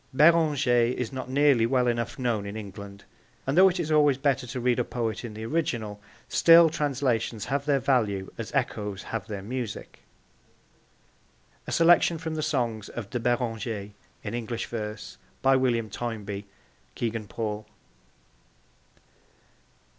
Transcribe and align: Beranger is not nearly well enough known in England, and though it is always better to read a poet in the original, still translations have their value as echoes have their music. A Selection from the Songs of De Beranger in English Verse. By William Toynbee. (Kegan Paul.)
Beranger 0.15 0.91
is 0.97 1.13
not 1.13 1.29
nearly 1.29 1.67
well 1.67 1.85
enough 1.85 2.17
known 2.17 2.47
in 2.47 2.57
England, 2.57 3.03
and 3.45 3.55
though 3.55 3.69
it 3.69 3.79
is 3.79 3.91
always 3.91 4.17
better 4.17 4.47
to 4.47 4.59
read 4.59 4.79
a 4.79 4.83
poet 4.83 5.23
in 5.23 5.35
the 5.35 5.45
original, 5.45 6.01
still 6.27 6.71
translations 6.71 7.45
have 7.45 7.67
their 7.67 7.77
value 7.77 8.33
as 8.35 8.51
echoes 8.55 9.03
have 9.03 9.27
their 9.27 9.43
music. 9.43 9.99
A 11.67 11.71
Selection 11.71 12.17
from 12.17 12.33
the 12.33 12.41
Songs 12.41 12.89
of 12.89 13.11
De 13.11 13.19
Beranger 13.19 13.91
in 14.23 14.33
English 14.33 14.65
Verse. 14.65 15.19
By 15.43 15.55
William 15.55 15.87
Toynbee. 15.87 16.47
(Kegan 16.95 17.27
Paul.) 17.27 17.67